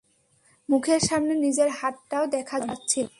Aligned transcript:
মুখের 0.69 0.99
সামনে 0.99 1.33
নিজের 1.35 1.69
হাতটাও 1.69 2.25
দেখা 2.27 2.59
যাচ্ছিল 2.59 3.03
না। 3.03 3.09